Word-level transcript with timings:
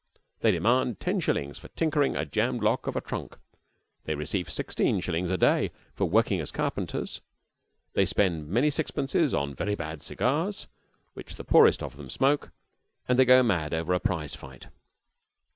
They 0.39 0.49
demand 0.51 0.99
ten 0.99 1.19
shillings 1.19 1.59
for 1.59 1.67
tinkering 1.67 2.15
a 2.15 2.25
jammed 2.25 2.63
lock 2.63 2.87
of 2.87 2.95
a 2.95 3.01
trunk; 3.01 3.37
they 4.05 4.15
receive 4.15 4.49
sixteen 4.49 4.99
shillings 4.99 5.29
a 5.29 5.37
day 5.37 5.69
for 5.93 6.05
working 6.05 6.39
as 6.39 6.51
carpenters; 6.51 7.21
they 7.93 8.07
spend 8.07 8.47
many 8.47 8.71
sixpences 8.71 9.31
on 9.31 9.53
very 9.53 9.75
bad 9.75 10.01
cigars, 10.01 10.65
which 11.13 11.35
the 11.35 11.43
poorest 11.43 11.83
of 11.83 11.97
them 11.97 12.09
smoke, 12.09 12.49
and 13.07 13.19
they 13.19 13.25
go 13.25 13.43
mad 13.43 13.75
over 13.75 13.93
a 13.93 13.99
prize 13.99 14.33
fight. 14.33 14.69